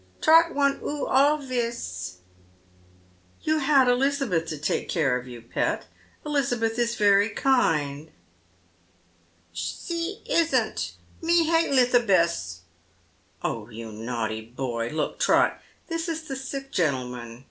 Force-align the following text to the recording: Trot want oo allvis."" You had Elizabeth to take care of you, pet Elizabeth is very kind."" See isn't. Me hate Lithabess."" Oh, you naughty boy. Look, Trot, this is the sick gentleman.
Trot 0.19 0.55
want 0.55 0.81
oo 0.81 1.05
allvis."" 1.05 2.13
You 3.43 3.59
had 3.59 3.87
Elizabeth 3.87 4.47
to 4.47 4.57
take 4.57 4.89
care 4.89 5.15
of 5.15 5.27
you, 5.27 5.43
pet 5.43 5.85
Elizabeth 6.25 6.79
is 6.79 6.95
very 6.95 7.29
kind."" 7.29 8.09
See 9.53 10.23
isn't. 10.25 10.93
Me 11.21 11.43
hate 11.43 11.69
Lithabess."" 11.69 12.61
Oh, 13.43 13.69
you 13.69 13.91
naughty 13.91 14.41
boy. 14.41 14.89
Look, 14.89 15.19
Trot, 15.19 15.61
this 15.87 16.09
is 16.09 16.23
the 16.23 16.35
sick 16.35 16.71
gentleman. 16.71 17.39